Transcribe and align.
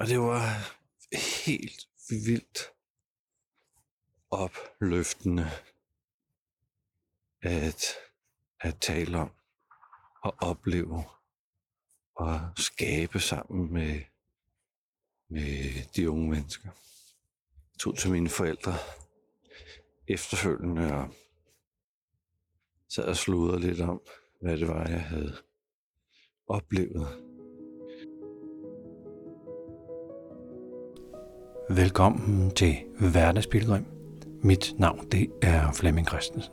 Og 0.00 0.06
det 0.06 0.20
var 0.20 0.42
helt 1.44 1.88
vildt 2.10 2.72
opløftende 4.30 5.50
at, 7.42 7.84
at 8.60 8.76
tale 8.80 9.18
om 9.18 9.30
og 10.22 10.34
opleve 10.38 11.04
og 12.14 12.40
skabe 12.56 13.20
sammen 13.20 13.72
med, 13.72 14.00
med 15.28 15.84
de 15.96 16.10
unge 16.10 16.30
mennesker. 16.30 16.68
Jeg 17.72 17.78
tog 17.78 17.98
til 17.98 18.10
mine 18.10 18.28
forældre 18.28 18.74
efterfølgende 20.08 20.94
og 20.94 21.14
sad 22.88 23.04
og 23.04 23.16
sludrede 23.16 23.60
lidt 23.60 23.80
om, 23.80 24.00
hvad 24.40 24.56
det 24.58 24.68
var, 24.68 24.88
jeg 24.88 25.04
havde 25.04 25.42
oplevet. 26.46 27.29
Velkommen 31.76 32.50
til 32.54 32.76
Hverdagsbilledrøm. 33.12 33.86
Mit 34.42 34.74
navn 34.78 35.10
det 35.10 35.32
er 35.42 35.72
Flemming 35.72 36.08
Christensen. 36.08 36.52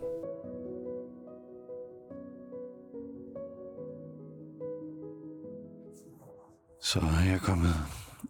Så 6.82 7.00
er 7.00 7.30
jeg 7.30 7.40
kommet 7.42 7.74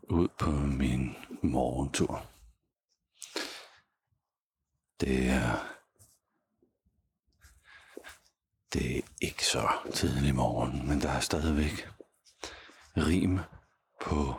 ud 0.09 0.27
på 0.39 0.51
min 0.51 1.15
morgentur. 1.41 2.25
Det 5.01 5.29
er 5.29 5.67
det 8.73 8.97
er 8.97 9.01
ikke 9.21 9.45
så 9.45 9.67
tidlig 9.93 10.35
morgen, 10.35 10.87
men 10.87 11.01
der 11.01 11.09
er 11.09 11.19
stadigvæk 11.19 11.87
rim 12.97 13.39
på 14.01 14.33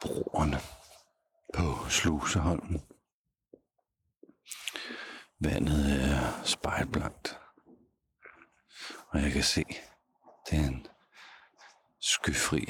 broerne 0.00 0.58
på 1.56 1.88
Sluseholmen. 1.88 2.82
Vandet 5.40 6.10
er 6.10 6.44
spejlblankt, 6.44 7.40
og 9.08 9.22
jeg 9.22 9.32
kan 9.32 9.42
se, 9.42 9.64
det 10.50 10.58
er 10.58 10.66
en 10.66 10.86
skyfri 12.00 12.66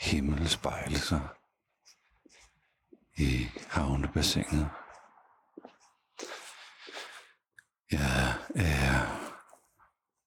himmel 0.00 0.48
spejle 0.48 0.98
sig 0.98 1.28
i 3.18 3.48
havnebassinet. 3.68 4.70
Jeg 7.90 8.38
er 8.54 9.20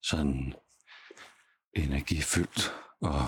sådan 0.02 0.53
energifyldt 1.73 2.73
og 3.02 3.28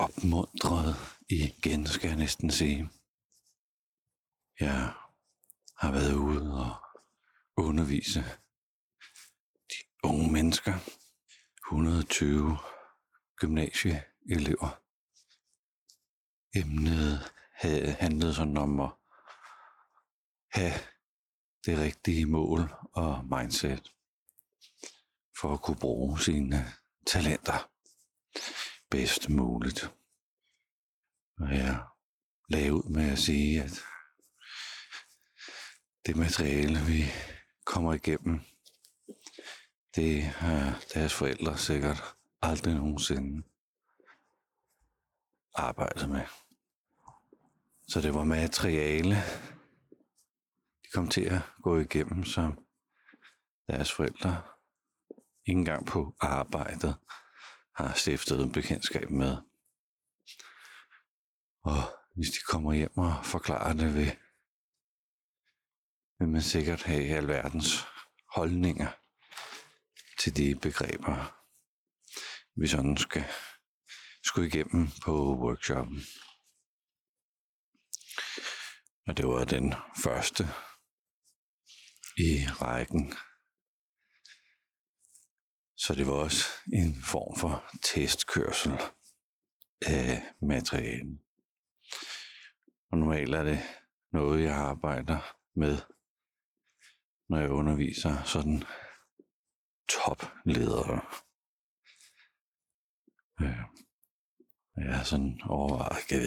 opmuntret 0.00 0.96
igen, 1.28 1.86
skal 1.86 2.08
jeg 2.08 2.16
næsten 2.18 2.50
sige. 2.50 2.90
Jeg 4.60 4.94
har 5.76 5.92
været 5.92 6.14
ude 6.14 6.52
og 6.64 6.76
undervise 7.56 8.20
de 9.70 9.76
unge 10.02 10.32
mennesker, 10.32 10.74
120 11.72 12.58
gymnasieelever. 13.36 14.80
Emnet 16.54 17.32
handlede 18.00 18.34
sådan 18.34 18.56
om 18.56 18.80
at 18.80 18.90
have 20.52 20.74
det 21.66 21.78
rigtige 21.78 22.26
mål 22.26 22.74
og 22.92 23.24
mindset 23.24 23.92
for 25.40 25.54
at 25.54 25.62
kunne 25.62 25.80
bruge 25.80 26.20
sine 26.20 26.72
talenter 27.06 27.70
bedst 28.90 29.28
muligt. 29.28 29.94
Og 31.38 31.54
jeg 31.54 31.84
lagde 32.48 32.74
ud 32.74 32.82
med 32.82 33.12
at 33.12 33.18
sige, 33.18 33.62
at 33.62 33.70
det 36.06 36.16
materiale, 36.16 36.78
vi 36.86 37.04
kommer 37.64 37.94
igennem, 37.94 38.40
det 39.96 40.22
har 40.22 40.82
deres 40.94 41.14
forældre 41.14 41.58
sikkert 41.58 42.02
aldrig 42.42 42.74
nogensinde 42.74 43.42
arbejdet 45.54 46.08
med. 46.08 46.26
Så 47.88 48.00
det 48.00 48.14
var 48.14 48.24
materiale, 48.24 49.14
de 50.82 50.88
kom 50.92 51.08
til 51.08 51.24
at 51.24 51.42
gå 51.62 51.78
igennem, 51.78 52.24
som 52.24 52.66
deres 53.68 53.92
forældre 53.92 54.42
ikke 55.46 55.58
engang 55.58 55.86
på 55.86 56.16
arbejdet 56.20 56.96
har 57.88 57.94
stiftet 57.94 58.40
en 58.40 58.52
bekendtskab 58.52 59.10
med. 59.10 59.36
Og 61.62 61.82
hvis 62.16 62.30
de 62.30 62.38
kommer 62.48 62.72
hjem 62.72 62.98
og 62.98 63.26
forklarer 63.26 63.72
det, 63.72 63.94
vil, 63.94 64.16
vil 66.18 66.28
man 66.28 66.42
sikkert 66.42 66.82
have 66.82 67.16
alverdens 67.16 67.86
holdninger 68.34 68.90
til 70.18 70.36
de 70.36 70.60
begreber, 70.62 71.40
vi 72.60 72.66
sådan 72.66 72.96
skal 72.96 73.24
skulle 74.22 74.48
igennem 74.48 74.88
på 75.04 75.12
workshoppen. 75.42 76.00
Og 79.06 79.16
det 79.16 79.26
var 79.26 79.44
den 79.44 79.74
første 80.02 80.44
i 82.16 82.46
rækken. 82.62 83.14
Så 85.80 85.94
det 85.94 86.06
var 86.06 86.12
også 86.12 86.44
en 86.72 87.02
form 87.02 87.38
for 87.38 87.70
testkørsel 87.82 88.72
af 89.86 90.22
materialen. 90.42 91.22
Og 92.90 92.98
normalt 92.98 93.34
er 93.34 93.42
det 93.42 93.58
noget, 94.12 94.44
jeg 94.44 94.54
arbejder 94.54 95.36
med, 95.54 95.78
når 97.28 97.38
jeg 97.38 97.50
underviser 97.50 98.24
sådan 98.24 98.62
topledere. 99.88 101.00
Øh, 103.40 103.60
jeg 104.76 105.00
er 105.00 105.02
sådan 105.02 105.40
overvejet, 105.44 106.10
jeg 106.10 106.20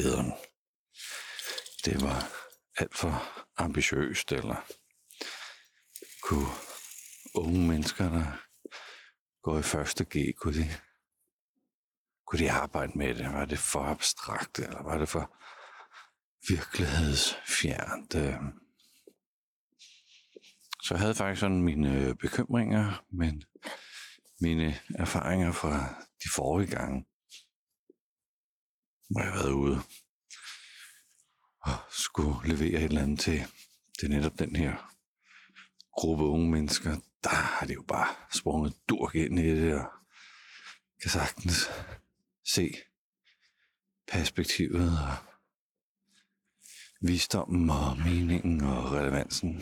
det 1.85 2.01
var 2.01 2.31
alt 2.77 2.95
for 2.95 3.45
ambitiøst, 3.57 4.31
eller 4.31 4.55
kunne 6.21 6.49
unge 7.35 7.67
mennesker, 7.67 8.09
der 8.09 8.52
går 9.43 9.59
i 9.59 9.61
første 9.61 10.05
G, 10.05 10.35
kunne 10.35 10.53
de, 10.53 10.69
kunne 12.25 12.39
de 12.39 12.51
arbejde 12.51 12.91
med 12.95 13.15
det? 13.15 13.25
Var 13.25 13.45
det 13.45 13.59
for 13.59 13.79
abstrakt, 13.79 14.59
eller 14.59 14.83
var 14.83 14.97
det 14.97 15.09
for 15.09 15.35
virkelighedsfjernt? 16.49 18.15
Øh, 18.15 18.39
så 20.83 20.93
jeg 20.93 20.99
havde 20.99 21.15
faktisk 21.15 21.39
sådan 21.39 21.61
mine 21.61 22.07
øh, 22.07 22.15
bekymringer, 22.15 23.05
men 23.09 23.43
mine 24.41 24.79
erfaringer 24.95 25.51
fra 25.51 26.03
de 26.23 26.29
forrige 26.35 26.71
gange, 26.71 27.05
hvor 29.09 29.21
jeg 29.21 29.31
har 29.31 29.39
været 29.39 29.51
ude 29.51 29.81
og 31.61 31.77
skulle 31.89 32.47
levere 32.55 32.81
et 32.81 32.83
eller 32.83 33.01
andet 33.01 33.19
til, 33.19 33.45
til 33.99 34.09
netop 34.09 34.39
den 34.39 34.55
her 34.55 34.93
gruppe 35.93 36.23
unge 36.23 36.51
mennesker, 36.51 36.97
der 37.23 37.29
har 37.29 37.65
det 37.65 37.75
jo 37.75 37.83
bare 37.87 38.15
sprunget 38.31 38.73
durk 38.89 39.15
ind 39.15 39.39
i 39.39 39.61
det, 39.61 39.73
og 39.75 39.85
kan 41.01 41.09
sagtens 41.11 41.69
se 42.43 42.75
perspektivet 44.07 44.89
og 44.89 45.15
visdommen 47.01 47.69
og 47.69 47.97
meningen 47.97 48.61
og 48.61 48.91
relevansen. 48.91 49.61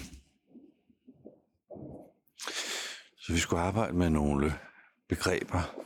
Så 3.18 3.34
vi 3.34 3.40
skulle 3.40 3.62
arbejde 3.62 3.94
med 3.94 4.10
nogle 4.10 4.60
begreber, 5.08 5.86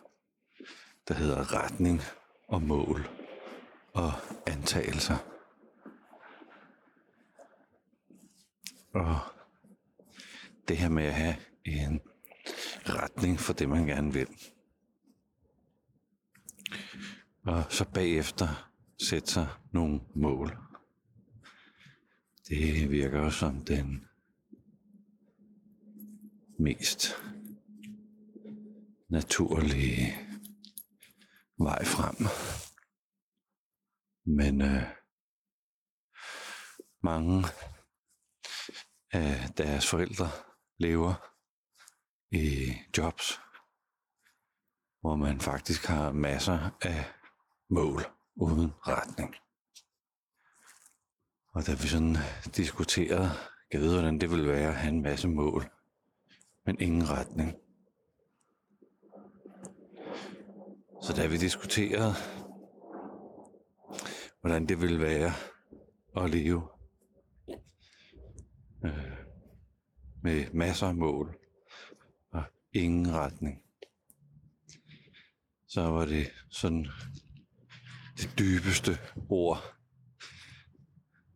der 1.07 1.13
hedder 1.13 1.53
retning 1.53 2.01
og 2.47 2.61
mål 2.61 3.07
og 3.93 4.13
antagelser. 4.47 5.17
Og 8.93 9.19
det 10.67 10.77
her 10.77 10.89
med 10.89 11.03
at 11.03 11.13
have 11.13 11.35
en 11.65 12.01
retning 12.85 13.39
for 13.39 13.53
det, 13.53 13.69
man 13.69 13.85
gerne 13.85 14.13
vil. 14.13 14.27
Og 17.45 17.63
så 17.69 17.85
bagefter 17.93 18.71
sætte 19.09 19.31
sig 19.31 19.47
nogle 19.71 20.01
mål. 20.15 20.57
Det 22.47 22.91
virker 22.91 23.19
jo 23.19 23.29
som 23.29 23.65
den 23.65 24.07
mest 26.59 27.07
naturlige 29.09 30.17
vej 31.57 31.85
frem. 31.85 32.15
Men 34.25 34.61
øh, 34.61 34.83
mange 37.03 37.43
af 39.11 39.49
deres 39.57 39.89
forældre 39.89 40.29
lever 40.77 41.34
i 42.31 42.73
jobs, 42.97 43.39
hvor 45.01 45.15
man 45.15 45.41
faktisk 45.41 45.85
har 45.85 46.11
masser 46.11 46.69
af 46.81 47.05
mål 47.69 48.01
uden 48.35 48.71
retning. 48.87 49.35
Og 51.53 51.67
da 51.67 51.71
vi 51.71 51.87
sådan 51.87 52.17
diskuterede, 52.55 53.29
jeg 53.71 53.81
ved, 53.81 53.93
hvordan 53.93 54.19
det 54.19 54.31
ville 54.31 54.47
være 54.47 54.67
at 54.67 54.75
have 54.75 54.93
en 54.93 55.01
masse 55.01 55.27
mål, 55.27 55.69
men 56.65 56.79
ingen 56.79 57.09
retning. 57.09 57.55
Så 61.01 61.13
da 61.13 61.27
vi 61.27 61.37
diskuterede, 61.37 62.13
hvordan 64.41 64.65
det 64.65 64.81
ville 64.81 64.99
være 64.99 65.31
at 66.17 66.29
leve 66.29 66.67
øh, 68.85 69.11
med 70.23 70.53
masser 70.53 70.87
af 70.87 70.95
mål 70.95 71.44
ingen 72.75 73.13
retning, 73.13 73.63
så 75.67 75.81
var 75.81 76.05
det 76.05 76.31
sådan 76.49 76.87
det 78.17 78.39
dybeste 78.39 78.97
ord, 79.29 79.75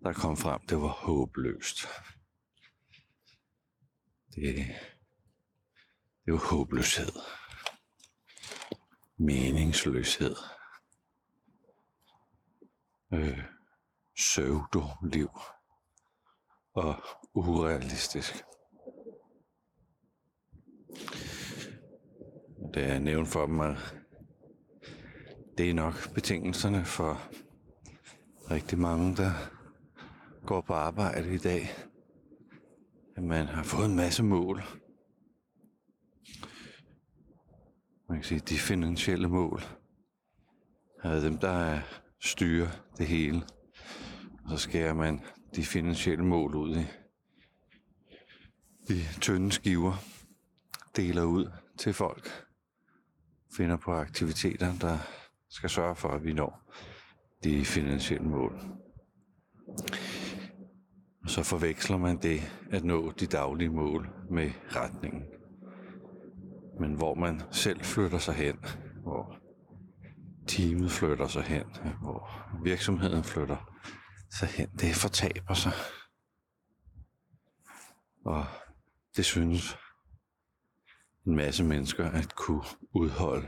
der 0.04 0.14
kom 0.14 0.38
frem, 0.38 0.62
det 0.70 0.78
var 0.82 0.88
håbløst. 0.88 1.78
Det, 4.36 4.56
det 6.26 6.34
var 6.34 6.50
håbløshed. 6.50 7.12
Meningsløshed. 9.18 10.36
Øh, 13.14 13.44
pseudo-liv. 14.16 15.30
Og 16.74 17.04
urealistisk. 17.34 18.44
Da 22.74 22.86
er 22.86 23.00
nævnt 23.00 23.28
for 23.28 23.46
dem, 23.46 23.60
at 23.60 23.96
det 25.58 25.70
er 25.70 25.74
nok 25.74 26.14
betingelserne 26.14 26.86
for 26.86 27.22
rigtig 28.52 28.80
mange, 28.80 29.16
der 29.16 29.32
går 30.46 30.62
på 30.62 30.74
arbejde 30.74 31.34
i 31.34 31.38
dag. 31.38 31.70
At 33.16 33.24
man 33.24 33.48
har 33.48 33.64
fået 33.64 33.86
en 33.86 33.96
masse 33.96 34.24
mål. 34.24 34.64
Man 38.10 38.18
kan 38.18 38.24
sige, 38.24 38.40
de 38.40 38.58
finansielle 38.58 39.28
mål 39.28 39.62
er 41.04 41.20
dem, 41.20 41.38
der 41.38 41.80
styrer 42.22 42.68
det 42.98 43.08
hele. 43.08 43.42
Og 44.46 44.52
så 44.52 44.58
skærer 44.58 44.94
man 44.94 45.22
de 45.56 45.64
finansielle 45.64 46.26
mål 46.26 46.56
ud 46.56 46.76
i 46.76 46.86
de 48.88 49.20
tynde 49.22 49.52
skiver, 49.52 49.94
deler 51.00 51.24
ud 51.24 51.52
til 51.78 51.94
folk, 51.94 52.46
finder 53.58 53.78
på 53.78 53.94
aktiviteter, 53.94 54.74
der 54.82 54.98
skal 55.50 55.70
sørge 55.70 55.96
for, 55.96 56.10
at 56.10 56.24
vi 56.24 56.34
når 56.34 56.74
de 57.44 57.66
finansielle 57.66 58.28
mål. 58.28 58.62
Og 61.24 61.30
så 61.30 61.44
forveksler 61.44 61.98
man 61.98 62.18
det 62.22 62.42
at 62.72 62.84
nå 62.84 63.12
de 63.12 63.28
daglige 63.28 63.70
mål 63.70 64.10
med 64.32 64.52
retningen. 64.76 65.24
Men 66.80 66.94
hvor 66.94 67.16
man 67.16 67.42
selv 67.52 67.82
flytter 67.82 68.18
sig 68.18 68.34
hen, 68.34 68.58
hvor 69.04 69.36
teamet 70.48 70.92
flytter 70.92 71.28
sig 71.28 71.44
hen, 71.44 71.66
hvor 72.02 72.30
virksomheden 72.64 73.24
flytter 73.24 73.76
sig 74.32 74.48
hen, 74.48 74.70
det 74.70 74.96
fortaber 74.96 75.54
sig. 75.54 75.72
Og 78.26 78.46
det 79.16 79.26
synes 79.26 79.78
en 81.30 81.36
masse 81.36 81.64
mennesker 81.64 82.12
at 82.12 82.36
kunne 82.36 82.64
udholde. 82.94 83.48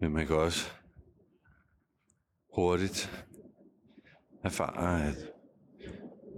Men 0.00 0.12
man 0.12 0.26
kan 0.26 0.36
også 0.36 0.70
hurtigt 2.54 3.26
erfare, 4.44 5.08
at 5.08 5.14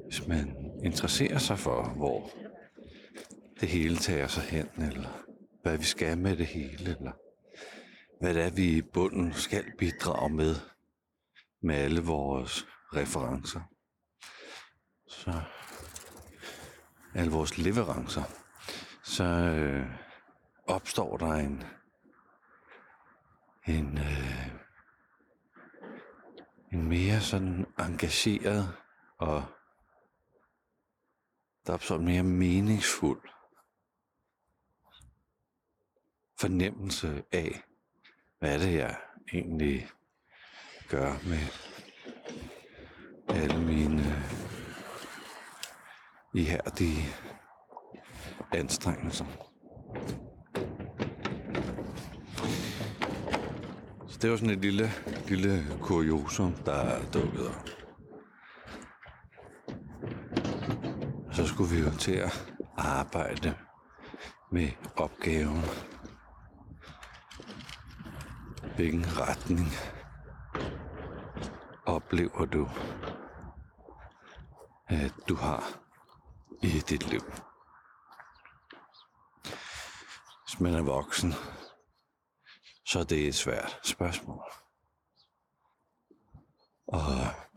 hvis 0.04 0.26
man 0.26 0.72
interesserer 0.84 1.38
sig 1.38 1.58
for, 1.58 1.88
hvor 1.88 2.30
det 3.60 3.68
hele 3.68 3.96
tager 3.96 4.26
sig 4.26 4.42
hen, 4.42 4.68
eller 4.82 5.24
hvad 5.62 5.78
vi 5.78 5.84
skal 5.84 6.18
med 6.18 6.36
det 6.36 6.46
hele, 6.46 6.96
eller 6.98 7.12
hvad 8.20 8.34
det 8.34 8.42
er, 8.42 8.50
vi 8.50 8.76
i 8.76 8.82
bunden 8.82 9.32
skal 9.32 9.64
bidrage 9.78 10.34
med, 10.34 10.54
med 11.62 11.74
alle 11.74 12.00
vores 12.00 12.66
referencer. 12.92 13.60
Så 15.08 15.42
alle 17.16 17.32
vores 17.32 17.58
leverancer, 17.58 18.22
så 19.02 19.24
øh, 19.24 19.86
opstår 20.66 21.16
der 21.16 21.32
en, 21.32 21.64
en, 23.66 23.98
øh, 23.98 24.46
en 26.72 26.88
mere 26.88 27.20
sådan 27.20 27.66
engageret 27.78 28.76
og 29.18 29.44
der 31.66 31.72
opstår 31.72 31.96
en 31.96 32.04
mere 32.04 32.22
meningsfuld 32.22 33.28
fornemmelse 36.40 37.24
af, 37.32 37.62
hvad 38.38 38.54
er 38.54 38.58
det, 38.58 38.74
jeg 38.74 38.96
egentlig 39.32 39.90
gør 40.88 41.12
med 41.28 41.46
alle 43.28 43.60
mine 43.60 44.35
ihærdige 46.36 47.06
anstrengelser. 48.52 49.24
Så 54.08 54.18
det 54.22 54.30
var 54.30 54.36
sådan 54.36 54.50
et 54.50 54.58
lille, 54.58 54.90
lille 55.28 55.64
kuriosum, 55.80 56.52
der 56.52 56.72
er 56.72 57.10
dukket 57.10 57.48
op. 57.48 57.68
Så 61.32 61.46
skulle 61.46 61.70
vi 61.70 61.80
jo 61.80 61.90
til 61.90 62.14
at 62.14 62.54
arbejde 62.76 63.54
med 64.52 64.68
opgaven. 64.96 65.62
Hvilken 68.76 69.04
retning 69.20 69.68
oplever 71.86 72.44
du, 72.44 72.68
at 74.88 75.12
du 75.28 75.34
har 75.34 75.85
i 76.62 76.69
dit 76.69 77.06
liv? 77.11 77.20
Hvis 80.44 80.61
man 80.61 80.75
er 80.75 80.82
voksen, 80.82 81.35
så 82.86 82.98
er 82.98 83.05
det 83.05 83.29
et 83.29 83.34
svært 83.34 83.81
spørgsmål. 83.84 84.43
Og 86.89 87.03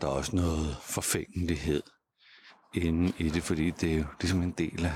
der 0.02 0.08
er 0.08 0.12
også 0.12 0.36
noget 0.36 0.78
forfængelighed 0.82 1.84
inde 2.74 3.14
i 3.18 3.30
det, 3.30 3.44
fordi 3.44 3.72
det 3.72 3.94
er 3.94 3.98
jo 3.98 4.06
ligesom 4.22 4.42
en 4.42 4.52
del 4.52 4.86
af 4.86 4.96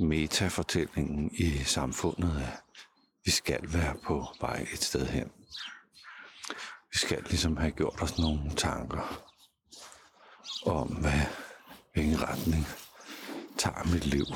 metafortællingen 0.00 1.30
i 1.34 1.58
samfundet, 1.58 2.42
at 2.42 2.62
vi 3.24 3.30
skal 3.30 3.72
være 3.72 3.96
på 4.04 4.26
vej 4.40 4.66
et 4.72 4.82
sted 4.82 5.06
hen. 5.06 5.32
Vi 6.92 6.98
skal 6.98 7.22
ligesom 7.22 7.56
have 7.56 7.70
gjort 7.70 8.02
os 8.02 8.18
nogle 8.18 8.50
tanker 8.56 9.24
om, 10.66 10.88
hvad, 10.88 11.20
hvilken 11.92 12.22
retning 12.22 12.66
tager 13.58 13.84
mit 13.92 14.06
liv. 14.06 14.26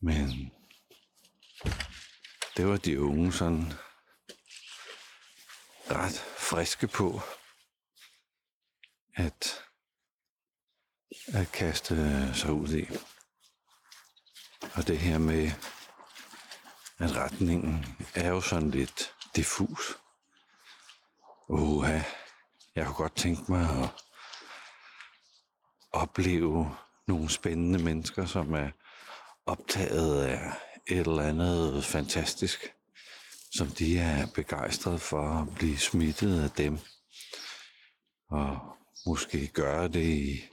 Men 0.00 0.52
det 2.56 2.66
var 2.66 2.76
de 2.76 3.00
unge 3.00 3.32
sådan 3.32 3.72
ret 5.90 6.18
friske 6.38 6.88
på 6.88 7.20
at, 9.14 9.64
at 11.34 11.52
kaste 11.52 11.94
sig 12.34 12.52
ud 12.52 12.68
i. 12.68 12.86
Og 14.74 14.86
det 14.86 14.98
her 14.98 15.18
med, 15.18 15.50
at 16.98 17.16
retningen 17.16 17.86
er 18.14 18.28
jo 18.28 18.40
sådan 18.40 18.70
lidt 18.70 19.14
diffus. 19.36 19.98
Uha, 21.48 22.00
jeg 22.74 22.86
kunne 22.86 22.94
godt 22.94 23.16
tænke 23.16 23.52
mig 23.52 23.82
at 23.84 24.07
opleve 25.92 26.76
nogle 27.06 27.30
spændende 27.30 27.84
mennesker, 27.84 28.26
som 28.26 28.54
er 28.54 28.70
optaget 29.46 30.22
af 30.22 30.52
et 30.86 30.98
eller 30.98 31.22
andet 31.22 31.84
fantastisk, 31.84 32.74
som 33.52 33.66
de 33.66 33.98
er 33.98 34.26
begejstrede 34.34 34.98
for 34.98 35.22
at 35.22 35.54
blive 35.54 35.78
smittet 35.78 36.42
af 36.42 36.50
dem. 36.50 36.78
Og 38.30 38.58
måske 39.06 39.46
gøre 39.46 39.88
det 39.88 40.04
i 40.04 40.44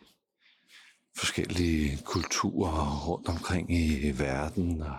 forskellige 1.17 1.97
kulturer 2.05 3.07
rundt 3.07 3.29
omkring 3.29 3.71
i 3.71 4.11
verden 4.11 4.81
og 4.81 4.97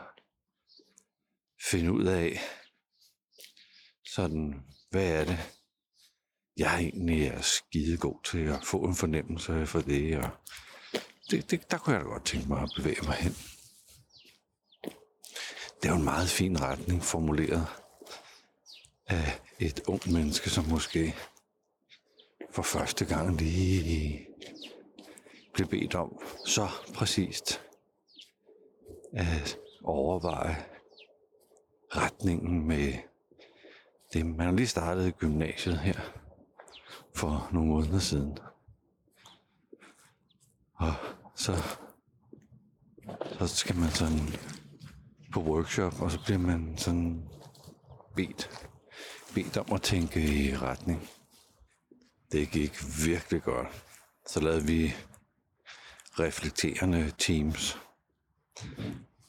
finde 1.70 1.92
ud 1.92 2.04
af, 2.04 2.40
sådan, 4.14 4.62
hvad 4.90 5.12
er 5.20 5.24
det, 5.24 5.55
jeg 6.56 6.78
egentlig 6.78 7.26
er 7.26 7.40
skidegod 7.40 8.24
til 8.24 8.38
at 8.38 8.64
få 8.64 8.78
en 8.78 8.94
fornemmelse 8.94 9.66
for 9.66 9.80
det, 9.80 10.18
og 10.18 10.30
det, 11.30 11.50
det, 11.50 11.70
der 11.70 11.78
kunne 11.78 11.96
jeg 11.96 12.04
da 12.04 12.08
godt 12.08 12.24
tænke 12.24 12.48
mig 12.48 12.62
at 12.62 12.72
bevæge 12.76 13.02
mig 13.06 13.14
hen. 13.14 13.36
Det 15.82 15.88
er 15.88 15.88
jo 15.88 15.96
en 15.96 16.04
meget 16.04 16.28
fin 16.28 16.60
retning 16.60 17.02
formuleret 17.02 17.66
af 19.06 19.40
et 19.58 19.80
ung 19.86 20.12
menneske, 20.12 20.50
som 20.50 20.64
måske 20.64 21.14
for 22.50 22.62
første 22.62 23.04
gang 23.04 23.36
lige 23.36 24.26
blev 25.54 25.68
bedt 25.68 25.94
om 25.94 26.22
så 26.46 26.68
præcist 26.94 27.60
at 29.12 29.58
overveje 29.84 30.64
retningen 31.96 32.66
med 32.68 32.92
det. 34.12 34.26
Man 34.26 34.46
har 34.46 34.52
lige 34.52 34.66
startet 34.66 35.18
gymnasiet 35.18 35.78
her 35.78 36.25
for 37.16 37.48
nogle 37.52 37.68
måneder 37.68 37.98
siden. 37.98 38.38
Og 40.74 40.94
så, 41.34 41.78
så 43.38 43.46
skal 43.46 43.76
man 43.76 43.90
sådan 43.90 44.18
på 45.32 45.40
workshop, 45.40 46.00
og 46.00 46.10
så 46.10 46.18
bliver 46.24 46.38
man 46.38 46.78
sådan 46.78 47.28
bedt, 48.16 48.68
bedt 49.34 49.56
om 49.56 49.72
at 49.72 49.82
tænke 49.82 50.20
i 50.20 50.56
retning. 50.56 51.08
Det 52.32 52.50
gik 52.50 52.72
virkelig 53.04 53.42
godt. 53.42 53.84
Så 54.26 54.40
lavede 54.40 54.66
vi 54.66 54.94
reflekterende 56.18 57.12
teams, 57.18 57.78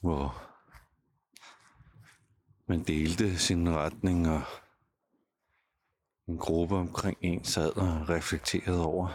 hvor 0.02 0.44
man 2.68 2.84
delte 2.84 3.38
sin 3.40 3.76
retning, 3.76 4.30
og 4.30 4.42
en 6.28 6.38
gruppe 6.38 6.76
omkring 6.76 7.18
en 7.22 7.44
sad 7.44 7.78
og 7.78 8.10
reflekterede 8.10 8.86
over, 8.86 9.08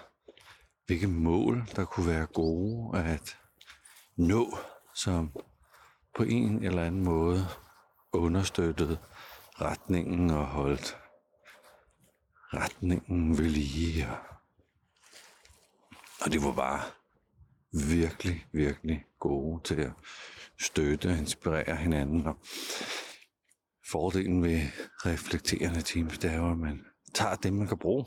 hvilke 0.87 1.07
mål, 1.07 1.69
der 1.77 1.85
kunne 1.85 2.07
være 2.07 2.27
gode 2.27 2.99
at 2.99 3.39
nå, 4.17 4.59
som 4.95 5.33
på 6.17 6.23
en 6.23 6.65
eller 6.65 6.85
anden 6.85 7.05
måde 7.05 7.47
understøttede 8.13 8.99
retningen 9.61 10.31
og 10.31 10.47
holdt 10.47 10.99
retningen 12.55 13.39
ved 13.39 13.45
lige. 13.45 14.09
Og 16.25 16.33
det 16.33 16.43
var 16.43 16.53
bare 16.53 16.81
virkelig, 17.73 18.47
virkelig 18.53 19.05
gode 19.19 19.63
til 19.65 19.81
at 19.81 19.93
støtte 20.61 21.09
og 21.09 21.19
inspirere 21.19 21.77
hinanden. 21.77 22.27
Og 22.27 22.39
fordelen 23.91 24.43
ved 24.43 24.61
reflekterende 25.07 25.83
teams, 25.83 26.19
det 26.19 26.31
er 26.31 26.37
jo, 26.37 26.51
at 26.51 26.59
man 26.59 26.85
tager 27.15 27.35
det, 27.35 27.53
man 27.53 27.67
kan 27.67 27.79
bruge. 27.79 28.07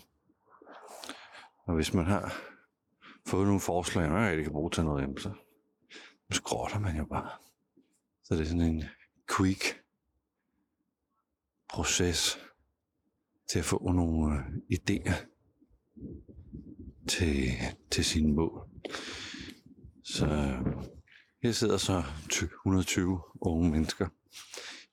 Og 1.66 1.76
hvis 1.76 1.94
man 1.94 2.06
har 2.06 2.34
fået 3.28 3.46
nogle 3.46 3.62
forslag, 3.62 4.12
og 4.12 4.32
ikke 4.32 4.44
kan 4.44 4.52
bruge 4.52 4.72
til 4.72 4.84
noget, 4.84 5.22
så 5.22 5.32
skrotter 6.32 6.80
man 6.80 6.98
jo 6.98 7.06
bare. 7.06 7.30
Så 8.24 8.36
det 8.36 8.42
er 8.42 8.46
sådan 8.46 8.62
en 8.62 8.84
quick 9.38 9.84
proces 11.70 12.40
til 13.48 13.60
at 13.60 13.66
få 13.66 13.92
nogle 13.92 14.36
øh, 14.36 14.46
idéer 14.74 15.14
til, 17.08 17.52
til 17.92 18.06
sine 18.06 18.34
mål. 18.34 18.70
Så 20.04 20.26
øh, 20.26 20.86
her 21.44 21.52
sidder 21.52 21.78
så 21.78 22.04
120 22.28 23.22
unge 23.42 23.72
mennesker 23.72 24.08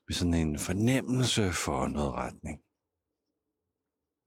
med 0.09 0.15
sådan 0.15 0.35
en 0.35 0.59
fornemmelse 0.59 1.53
for 1.53 1.89
noget 1.89 2.13
retning. 2.13 2.61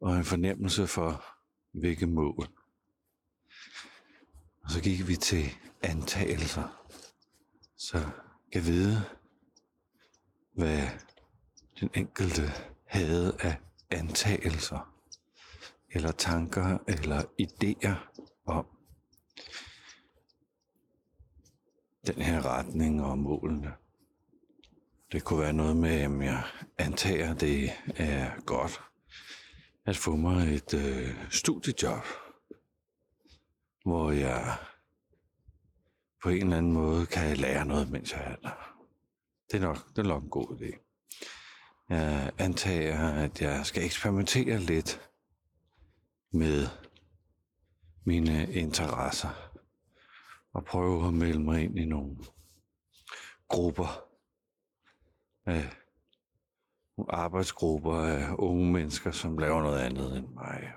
Og 0.05 0.17
en 0.17 0.25
fornemmelse 0.25 0.88
for, 0.88 1.25
hvilke 1.71 2.07
mål. 2.07 2.47
Og 4.63 4.71
så 4.71 4.81
gik 4.81 5.07
vi 5.07 5.15
til 5.15 5.45
antagelser. 5.81 6.85
Så 7.77 8.09
kan 8.53 8.65
vide, 8.65 9.05
hvad 10.53 10.88
den 11.79 11.89
enkelte 11.93 12.41
havde 12.85 13.38
af 13.39 13.57
antagelser, 13.89 14.95
eller 15.89 16.12
tanker, 16.12 16.77
eller 16.88 17.21
idéer 17.41 18.21
om 18.45 18.65
den 22.07 22.21
her 22.21 22.45
retning 22.45 23.03
og 23.03 23.17
målene. 23.17 23.74
Det 25.12 25.24
kunne 25.24 25.39
være 25.39 25.53
noget 25.53 25.77
med, 25.77 25.89
at 25.89 26.25
jeg 26.25 26.43
antager, 26.77 27.33
det 27.33 27.71
er 27.95 28.41
godt 28.41 28.81
at 29.85 29.97
få 29.97 30.15
mig 30.15 30.55
et 30.55 30.73
øh, 30.73 31.31
studiejob, 31.31 32.03
hvor 33.83 34.11
jeg 34.11 34.57
på 36.23 36.29
en 36.29 36.41
eller 36.43 36.57
anden 36.57 36.71
måde 36.71 37.05
kan 37.05 37.37
lære 37.37 37.65
noget, 37.65 37.91
mens 37.91 38.11
jeg 38.11 38.23
er 38.23 38.35
der. 38.35 38.75
Det 39.51 39.57
er 39.57 39.61
nok, 39.61 39.89
det 39.89 39.97
er 39.97 40.07
nok 40.07 40.23
en 40.23 40.29
god 40.29 40.47
idé. 40.47 40.81
Jeg 41.89 42.31
antager, 42.37 43.09
at 43.09 43.41
jeg 43.41 43.65
skal 43.65 43.83
eksperimentere 43.85 44.59
lidt 44.59 45.09
med 46.31 46.67
mine 48.05 48.53
interesser 48.53 49.51
og 50.53 50.65
prøve 50.65 51.07
at 51.07 51.13
melde 51.13 51.43
mig 51.43 51.63
ind 51.63 51.79
i 51.79 51.85
nogle 51.85 52.17
grupper 53.47 54.07
af 55.45 55.69
arbejdsgrupper 57.09 57.95
af 57.95 58.35
unge 58.39 58.71
mennesker, 58.71 59.11
som 59.11 59.37
laver 59.37 59.61
noget 59.61 59.79
andet 59.79 60.17
end 60.17 60.27
mig. 60.27 60.71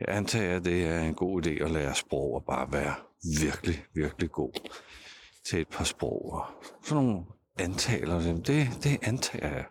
Jeg 0.00 0.16
antager, 0.16 0.56
at 0.56 0.64
det 0.64 0.86
er 0.86 1.00
en 1.00 1.14
god 1.14 1.46
idé 1.46 1.50
at 1.64 1.70
lære 1.70 1.94
sprog 1.94 2.34
og 2.34 2.44
bare 2.44 2.72
være 2.72 2.94
virkelig, 3.40 3.84
virkelig 3.94 4.30
god 4.30 4.52
til 5.46 5.60
et 5.60 5.68
par 5.68 5.84
sprog. 5.84 6.32
Og 6.32 6.46
sådan 6.84 7.04
nogle 7.04 7.24
antaler, 7.58 8.20
det, 8.20 8.68
det 8.82 8.98
antager 9.02 9.54
jeg. 9.54 9.66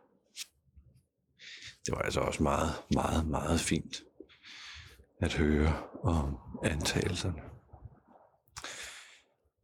Det 1.86 1.92
var 1.92 2.02
altså 2.02 2.20
også 2.20 2.44
meget, 2.44 2.72
meget, 2.94 3.28
meget 3.28 3.60
fint 3.60 4.04
at 5.22 5.34
høre 5.34 5.84
om 6.04 6.38
antagelserne. 6.64 7.42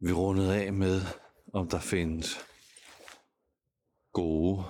Vi 0.00 0.12
rundede 0.12 0.54
af 0.54 0.72
med, 0.72 1.00
om 1.54 1.68
der 1.68 1.78
findes 1.78 2.46
gode 4.12 4.64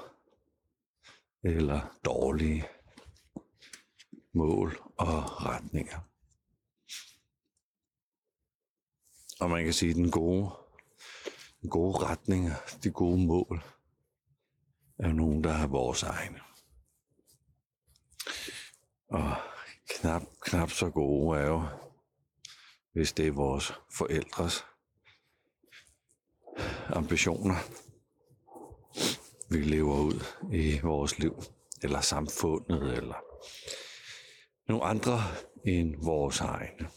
eller 1.48 1.98
dårlige 2.04 2.64
mål 4.32 4.78
og 4.98 5.44
retninger. 5.44 5.98
Og 9.40 9.50
man 9.50 9.64
kan 9.64 9.72
sige, 9.72 9.90
at 9.90 9.96
den 9.96 10.10
gode, 10.10 10.50
den 11.60 11.70
gode 11.70 11.98
retninger, 11.98 12.54
de 12.82 12.90
gode 12.90 13.26
mål, 13.26 13.62
er 14.98 15.12
nogen, 15.12 15.44
der 15.44 15.52
er 15.52 15.66
vores 15.66 16.02
egne. 16.02 16.40
Og 19.08 19.36
knap, 19.88 20.22
knap 20.40 20.70
så 20.70 20.90
gode 20.90 21.38
er 21.38 21.46
jo, 21.46 21.62
hvis 22.92 23.12
det 23.12 23.26
er 23.26 23.32
vores 23.32 23.72
forældres 23.92 24.64
ambitioner, 26.88 27.54
vi 29.50 29.58
lever 29.58 30.00
ud 30.00 30.24
i 30.52 30.80
vores 30.82 31.18
liv, 31.18 31.42
eller 31.82 32.00
samfundet, 32.00 32.92
eller 32.92 33.16
nogle 34.68 34.84
andre 34.84 35.18
end 35.64 35.94
vores 36.04 36.40
egne. 36.40 36.88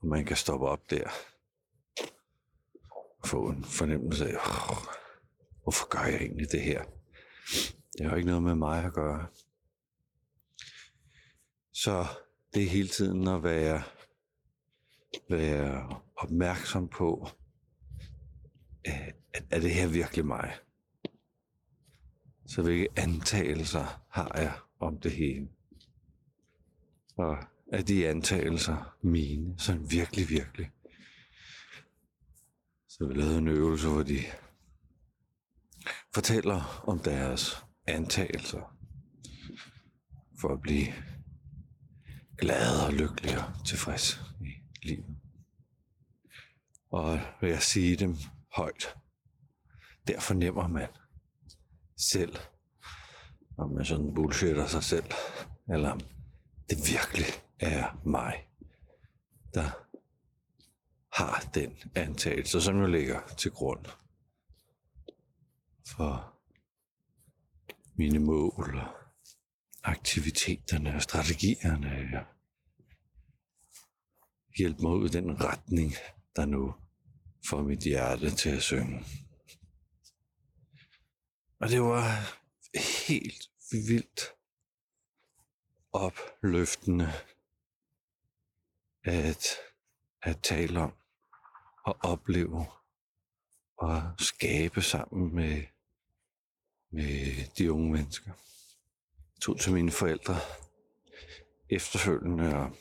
Og 0.00 0.06
man 0.06 0.24
kan 0.24 0.36
stoppe 0.36 0.66
op 0.66 0.90
der 0.90 1.10
og 2.90 3.28
få 3.28 3.48
en 3.48 3.64
fornemmelse 3.64 4.28
af, 4.28 4.36
hvorfor 5.62 5.88
gør 5.88 6.04
jeg 6.04 6.20
egentlig 6.20 6.52
det 6.52 6.62
her? 6.62 6.84
Det 7.92 8.00
har 8.00 8.10
jo 8.10 8.16
ikke 8.16 8.28
noget 8.28 8.42
med 8.42 8.54
mig 8.54 8.84
at 8.84 8.92
gøre. 8.92 9.26
Så 11.72 12.06
det 12.54 12.62
er 12.62 12.68
hele 12.68 12.88
tiden 12.88 13.28
at 13.28 13.42
være, 13.42 13.82
være 15.30 16.00
opmærksom 16.16 16.88
på, 16.88 17.28
at, 18.84 19.14
er 19.34 19.60
det 19.60 19.70
her 19.70 19.88
virkelig 19.88 20.26
mig? 20.26 20.54
Så 22.46 22.62
hvilke 22.62 22.88
antagelser 22.96 24.04
har 24.10 24.32
jeg 24.34 24.54
om 24.80 25.00
det 25.00 25.12
hele? 25.12 25.48
Og 27.16 27.38
er 27.72 27.82
de 27.82 28.08
antagelser 28.08 28.96
mine, 29.02 29.58
sådan 29.58 29.90
virkelig, 29.90 30.28
virkelig? 30.28 30.70
Så 32.88 33.06
vi 33.06 33.14
lavede 33.14 33.38
en 33.38 33.48
øvelse, 33.48 33.88
hvor 33.88 34.02
de 34.02 34.18
fortæller 36.14 36.84
om 36.88 36.98
deres 36.98 37.64
antagelser 37.86 38.76
for 40.40 40.48
at 40.48 40.60
blive 40.60 40.86
glad 42.38 42.86
og 42.86 42.92
lykkelig 42.92 43.38
og 43.38 43.66
tilfreds 43.66 44.20
i 44.40 44.86
livet. 44.86 45.16
Og 46.90 47.20
vil 47.40 47.50
jeg 47.50 47.62
sige 47.62 47.96
dem 47.96 48.16
højt, 48.56 48.96
der 50.06 50.20
fornemmer 50.20 50.68
man 50.68 50.88
selv, 51.96 52.36
om 53.56 53.70
man 53.70 53.84
sådan 53.84 54.14
bullshitter 54.14 54.66
sig 54.66 54.84
selv, 54.84 55.04
eller 55.68 55.90
om 55.90 56.00
det 56.70 56.78
virkelig 56.78 57.26
er 57.58 58.00
mig, 58.04 58.48
der 59.54 59.70
har 61.12 61.50
den 61.54 61.76
antagelse, 61.94 62.60
som 62.60 62.78
jo 62.78 62.86
ligger 62.86 63.20
til 63.38 63.50
grund 63.50 63.84
for 65.86 66.34
mine 67.94 68.18
mål 68.18 68.78
og 68.78 69.02
aktiviteterne 69.82 70.94
og 70.94 71.02
strategierne 71.02 72.18
og 72.18 72.24
hjælpe 74.56 74.82
mig 74.82 74.92
ud 74.92 75.08
i 75.08 75.12
den 75.12 75.44
retning, 75.44 75.92
der 76.36 76.44
nu 76.46 76.74
får 77.48 77.62
mit 77.62 77.80
hjerte 77.80 78.30
til 78.30 78.50
at 78.50 78.62
synge. 78.62 79.04
Og 81.62 81.68
det 81.68 81.82
var 81.82 82.04
helt 83.06 83.50
vildt 83.72 84.34
opløftende 85.92 87.12
at, 89.04 89.46
at 90.22 90.42
tale 90.42 90.80
om 90.80 90.92
og 91.84 91.96
opleve 92.00 92.66
og 93.76 94.02
skabe 94.18 94.82
sammen 94.82 95.34
med, 95.34 95.62
med 96.90 97.46
de 97.58 97.72
unge 97.72 97.92
mennesker. 97.92 98.30
Jeg 99.34 99.40
tog 99.40 99.60
til 99.60 99.72
mine 99.72 99.90
forældre 99.90 100.36
efterfølgende 101.70 102.56
og 102.56 102.76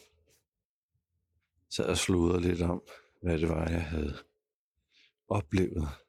sad 1.69 1.85
og 1.85 1.97
sludrede 1.97 2.41
lidt 2.41 2.61
om, 2.61 2.83
hvad 3.21 3.37
det 3.39 3.49
var, 3.49 3.69
jeg 3.69 3.85
havde 3.85 4.23
oplevet. 5.27 6.00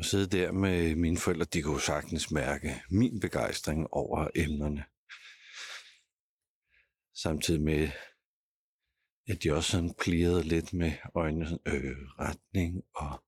Og 0.00 0.06
sidde 0.06 0.38
der 0.38 0.52
med 0.52 0.94
mine 0.94 1.18
forældre, 1.18 1.44
de 1.44 1.62
kunne 1.62 1.80
sagtens 1.80 2.30
mærke 2.30 2.82
min 2.90 3.20
begejstring 3.20 3.86
over 3.92 4.28
emnerne. 4.34 4.84
Samtidig 7.14 7.62
med, 7.62 7.90
at 9.28 9.42
de 9.42 9.52
også 9.52 9.70
sådan 9.70 9.94
plirede 10.00 10.42
lidt 10.42 10.72
med 10.72 10.92
øjnene, 11.14 11.58
øh, 11.66 11.96
retning 12.18 12.84
og 12.94 13.24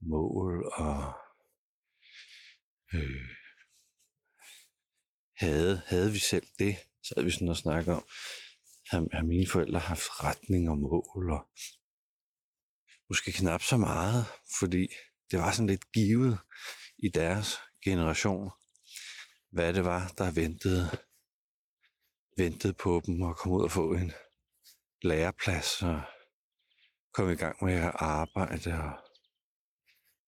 mål 0.00 0.72
og 0.72 1.14
øh, 2.94 3.30
havde, 5.36 5.82
havde 5.86 6.12
vi 6.12 6.18
selv 6.18 6.46
det, 6.58 6.76
så 7.02 7.14
havde 7.16 7.24
vi 7.24 7.30
sådan 7.30 7.50
at 7.50 7.56
snakke 7.56 7.92
om, 7.92 8.04
har, 8.90 9.08
har 9.12 9.24
mine 9.24 9.46
forældre 9.46 9.80
haft 9.80 10.24
retning 10.24 10.70
og 10.70 10.78
mål, 10.78 11.30
og 11.30 11.48
måske 13.08 13.32
knap 13.32 13.62
så 13.62 13.76
meget, 13.76 14.24
fordi 14.58 14.88
det 15.30 15.38
var 15.38 15.52
sådan 15.52 15.66
lidt 15.66 15.92
givet 15.92 16.38
i 16.98 17.08
deres 17.08 17.58
generation, 17.84 18.50
hvad 19.50 19.74
det 19.74 19.84
var, 19.84 20.12
der 20.18 20.30
ventede, 20.30 20.98
ventede 22.36 22.72
på 22.72 23.02
dem 23.06 23.22
og 23.22 23.36
komme 23.36 23.56
ud 23.56 23.64
og 23.64 23.70
få 23.70 23.92
en 23.92 24.12
læreplads 25.02 25.82
og 25.82 26.00
komme 27.12 27.32
i 27.32 27.36
gang 27.36 27.64
med 27.64 27.74
at 27.74 27.92
arbejde 27.94 28.72
og 28.72 28.92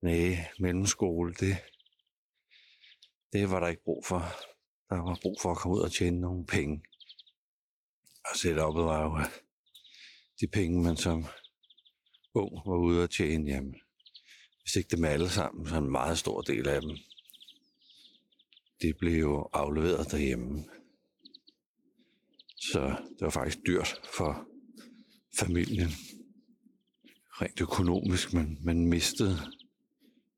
nej, 0.03 0.49
mellemskole, 0.59 1.35
det, 1.35 1.57
det 3.33 3.51
var 3.51 3.61
der 3.61 3.69
ikke 3.69 3.85
brug 3.85 4.07
for. 4.07 4.19
Der 4.89 4.97
var 4.97 5.19
brug 5.23 5.37
for 5.43 5.51
at 5.51 5.59
komme 5.59 5.77
ud 5.77 5.83
og 5.83 5.93
tjene 5.93 6.21
nogle 6.21 6.47
penge. 6.47 6.83
Og 8.25 8.37
setupet 8.37 8.85
var 8.85 9.03
jo, 9.03 9.17
at 9.17 9.43
de 10.41 10.47
penge, 10.53 10.83
man 10.83 10.97
som 10.97 11.25
ung 12.35 12.53
var 12.67 12.77
ude 12.77 13.03
at 13.03 13.11
tjene, 13.11 13.51
jamen, 13.51 13.75
hvis 14.69 14.77
ikke 14.77 14.97
dem 14.97 15.05
alle 15.05 15.31
sammen, 15.31 15.69
så 15.69 15.77
en 15.77 15.91
meget 15.91 16.19
stor 16.19 16.41
del 16.41 16.69
af 16.69 16.83
dem, 16.83 16.97
det 18.83 18.97
blev 18.97 19.21
jo 19.21 19.49
afleveret 19.53 20.11
derhjemme. 20.11 20.65
Så 22.57 22.81
det 23.11 23.21
var 23.21 23.31
faktisk 23.31 23.59
dyrt 23.67 24.01
for 24.17 24.47
familien. 25.39 25.89
Rent 27.31 27.61
økonomisk, 27.61 28.33
men 28.33 28.59
man 28.65 28.87
mistede 28.87 29.39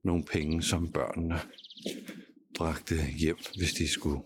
nogle 0.03 0.25
penge, 0.25 0.63
som 0.63 0.93
børnene 0.93 1.41
bragte 2.57 2.97
hjem, 3.19 3.39
hvis 3.57 3.73
de 3.73 3.89
skulle, 3.89 4.23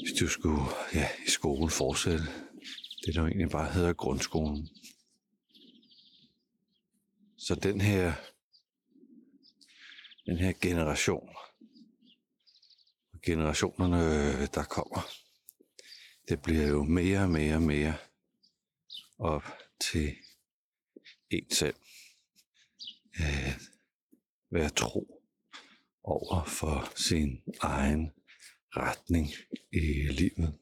hvis 0.00 0.12
de 0.18 0.28
skulle 0.28 0.62
ja, 0.94 1.08
i 1.26 1.30
skolen 1.30 1.70
fortsætte. 1.70 2.24
Det 3.06 3.14
der 3.14 3.22
egentlig 3.22 3.50
bare 3.50 3.72
hedder 3.72 3.92
grundskolen. 3.92 4.68
Så 7.36 7.54
den 7.54 7.80
her, 7.80 8.12
den 10.28 10.38
her 10.38 10.52
generation, 10.60 11.28
generationerne, 13.26 14.46
der 14.46 14.64
kommer, 14.64 15.00
det 16.28 16.42
bliver 16.42 16.66
jo 16.68 16.84
mere 16.84 17.20
og 17.22 17.30
mere 17.30 17.54
og 17.54 17.62
mere 17.62 17.96
op 19.18 19.42
til 19.80 20.16
en 21.30 21.50
selv. 21.50 21.76
At 23.14 23.60
være 24.50 24.70
tro 24.70 25.22
over 26.04 26.44
for 26.44 26.92
sin 26.96 27.42
egen 27.60 28.10
retning 28.76 29.28
i 29.72 30.12
livet. 30.12 30.58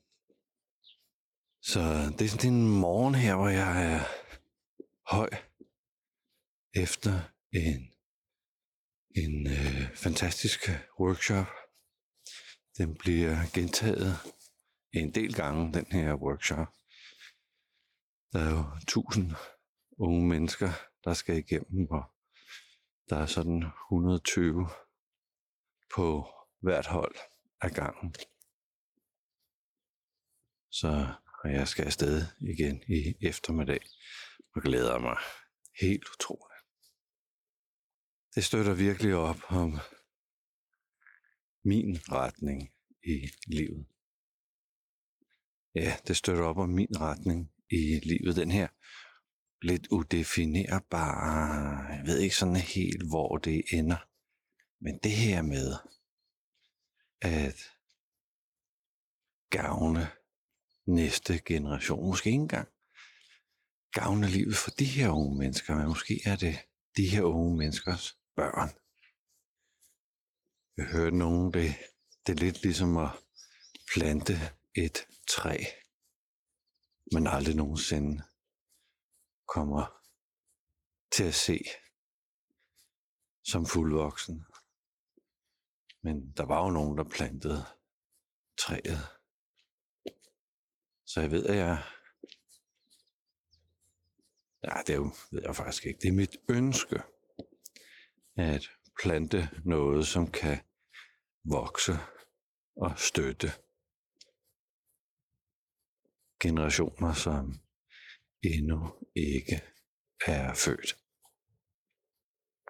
Så 1.62 1.80
det 2.18 2.24
er 2.24 2.28
sådan 2.28 2.52
en 2.52 2.68
morgen 2.68 3.14
her, 3.14 3.36
hvor 3.36 3.48
jeg 3.48 3.92
er 3.92 4.00
høj 5.14 5.30
efter 6.74 7.20
en, 7.52 7.95
en 9.16 9.46
øh, 9.46 9.96
fantastisk 9.96 10.68
øh, 10.68 10.80
workshop. 11.00 11.46
Den 12.78 12.96
bliver 12.96 13.36
gentaget 13.54 14.12
en 14.92 15.14
del 15.14 15.34
gange, 15.34 15.72
den 15.72 15.86
her 15.86 16.14
workshop. 16.14 16.68
Der 18.32 18.40
er 18.40 18.50
jo 18.50 18.64
tusind 18.88 19.32
unge 19.98 20.28
mennesker, 20.28 20.70
der 21.04 21.14
skal 21.14 21.36
igennem, 21.36 21.90
og 21.90 22.04
der 23.10 23.16
er 23.16 23.26
sådan 23.26 23.64
120 23.92 24.68
på 25.94 26.26
hvert 26.60 26.86
hold 26.86 27.16
af 27.60 27.70
gangen. 27.70 28.14
Så 30.70 31.14
og 31.44 31.52
jeg 31.52 31.68
skal 31.68 31.84
afsted 31.84 32.22
igen 32.40 32.82
i 32.88 33.14
eftermiddag 33.20 33.80
og 34.54 34.62
glæder 34.62 34.98
mig 34.98 35.16
helt 35.80 36.04
utroligt. 36.14 36.55
Det 38.36 38.44
støtter 38.44 38.74
virkelig 38.74 39.14
op 39.14 39.40
om 39.48 39.78
min 41.64 41.96
retning 42.12 42.72
i 43.04 43.30
livet. 43.46 43.86
Ja, 45.74 45.96
det 46.06 46.16
støtter 46.16 46.44
op 46.44 46.58
om 46.58 46.68
min 46.68 47.00
retning 47.00 47.52
i 47.70 48.00
livet. 48.02 48.36
Den 48.36 48.50
her 48.50 48.68
lidt 49.62 49.86
udefinerbare, 49.86 51.94
jeg 51.94 52.06
ved 52.06 52.18
ikke 52.18 52.36
sådan 52.36 52.56
helt, 52.56 53.08
hvor 53.08 53.36
det 53.36 53.64
ender. 53.72 54.08
Men 54.80 54.98
det 55.02 55.12
her 55.12 55.42
med 55.42 55.72
at 57.20 57.58
gavne 59.50 60.08
næste 60.86 61.38
generation, 61.38 62.08
måske 62.08 62.30
ikke 62.30 62.42
engang 62.42 62.68
gavne 63.92 64.28
livet 64.28 64.56
for 64.56 64.70
de 64.70 64.84
her 64.84 65.08
unge 65.08 65.38
mennesker, 65.38 65.76
men 65.76 65.88
måske 65.88 66.20
er 66.24 66.36
det 66.36 66.58
de 66.96 67.08
her 67.08 67.22
unge 67.22 67.56
menneskers 67.56 68.18
børn. 68.36 68.70
Jeg 70.76 70.86
hørte 70.86 71.16
nogen, 71.16 71.52
det, 71.52 71.74
det 72.26 72.32
er 72.32 72.36
lidt 72.36 72.62
ligesom 72.62 72.96
at 72.96 73.10
plante 73.94 74.32
et 74.74 75.06
træ, 75.28 75.56
man 77.12 77.26
aldrig 77.26 77.56
nogensinde 77.56 78.22
kommer 79.46 80.02
til 81.12 81.24
at 81.24 81.34
se 81.34 81.64
som 83.44 83.66
fuldvoksen. 83.66 84.46
Men 86.02 86.32
der 86.36 86.44
var 86.44 86.64
jo 86.64 86.70
nogen, 86.70 86.98
der 86.98 87.04
plantede 87.04 87.64
træet. 88.58 88.98
Så 91.04 91.20
jeg 91.20 91.30
ved, 91.30 91.46
at 91.46 91.56
jeg... 91.56 91.84
Ja, 94.64 94.82
det 94.86 94.90
er 94.90 94.96
jo, 94.96 95.12
ved 95.30 95.42
jeg 95.42 95.56
faktisk 95.56 95.86
ikke. 95.86 96.00
Det 96.00 96.08
er 96.08 96.12
mit 96.12 96.36
ønske 96.48 97.02
at 98.36 98.62
plante 99.02 99.48
noget, 99.64 100.06
som 100.06 100.30
kan 100.30 100.58
vokse 101.44 101.92
og 102.76 102.98
støtte 102.98 103.48
generationer, 106.42 107.12
som 107.12 107.54
endnu 108.42 108.78
ikke 109.14 109.62
er 110.26 110.54
født. 110.54 110.96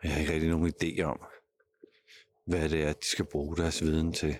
Jeg 0.03 0.13
har 0.13 0.21
ikke 0.21 0.33
rigtig 0.33 0.51
nogen 0.51 0.73
idé 0.83 1.03
om, 1.03 1.21
hvad 2.47 2.69
det 2.69 2.83
er, 2.83 2.93
de 2.93 3.07
skal 3.07 3.27
bruge 3.33 3.57
deres 3.57 3.83
viden 3.83 4.13
til. 4.13 4.39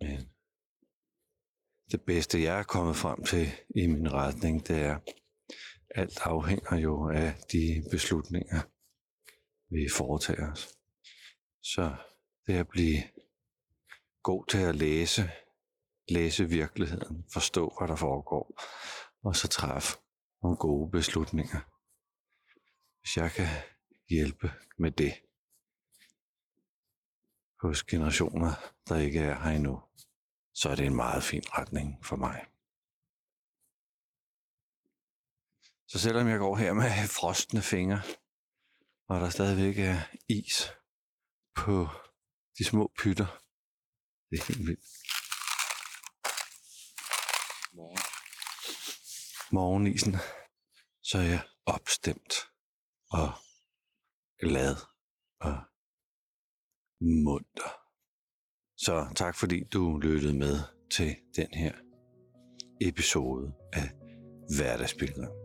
Men 0.00 0.34
det 1.90 2.02
bedste, 2.06 2.42
jeg 2.42 2.58
er 2.58 2.62
kommet 2.62 2.96
frem 2.96 3.24
til 3.24 3.46
i 3.76 3.86
min 3.86 4.12
retning, 4.12 4.68
det 4.68 4.80
er, 4.80 4.98
alt 5.94 6.18
afhænger 6.20 6.76
jo 6.76 7.10
af 7.10 7.34
de 7.52 7.84
beslutninger, 7.90 8.60
vi 9.74 9.88
foretager 9.96 10.52
os. 10.52 10.68
Så 11.62 11.96
det 12.46 12.54
at 12.54 12.68
blive 12.68 13.02
god 14.22 14.46
til 14.46 14.58
at 14.58 14.76
læse, 14.76 15.30
læse 16.08 16.48
virkeligheden, 16.48 17.24
forstå, 17.32 17.74
hvad 17.78 17.88
der 17.88 17.96
foregår, 17.96 18.62
og 19.22 19.36
så 19.36 19.48
træffe 19.48 19.96
nogle 20.42 20.56
gode 20.56 20.90
beslutninger. 20.90 21.60
Hvis 23.00 23.16
jeg 23.16 23.32
kan 23.32 23.48
hjælpe 24.08 24.52
med 24.78 24.90
det 24.90 25.14
hos 27.62 27.82
generationer, 27.82 28.52
der 28.88 28.96
ikke 28.96 29.20
er 29.20 29.40
her 29.40 29.50
endnu, 29.50 29.82
så 30.54 30.68
er 30.68 30.74
det 30.74 30.86
en 30.86 30.96
meget 30.96 31.22
fin 31.22 31.42
retning 31.46 32.04
for 32.06 32.16
mig. 32.16 32.46
Så 35.86 35.98
selvom 35.98 36.28
jeg 36.28 36.38
går 36.38 36.56
her 36.56 36.72
med 36.72 37.08
frostende 37.20 37.62
fingre, 37.62 38.02
og 39.08 39.20
der 39.20 39.30
stadigvæk 39.30 39.78
er 39.78 40.00
is 40.28 40.72
på 41.56 41.88
de 42.58 42.64
små 42.64 42.92
pytter, 42.98 43.26
det 44.30 44.38
er 44.40 44.44
helt 44.48 44.66
vildt. 44.66 44.84
Morgen. 47.74 47.98
Morgenisen, 49.52 50.14
så 51.02 51.18
er 51.18 51.22
jeg 51.22 51.42
opstemt 51.66 52.34
og 53.10 53.32
glad 54.38 54.76
og 55.40 55.56
munter. 57.00 57.70
Så 58.76 59.12
tak 59.16 59.36
fordi 59.36 59.64
du 59.72 59.98
lyttede 59.98 60.38
med 60.38 60.56
til 60.90 61.16
den 61.36 61.54
her 61.54 61.74
episode 62.80 63.54
af 63.72 63.90
Hverdagsbilleder. 64.56 65.43